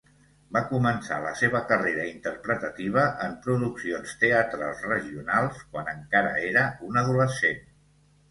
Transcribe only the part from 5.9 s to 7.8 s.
encara era un adolescent.